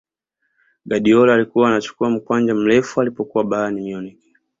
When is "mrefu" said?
2.55-3.01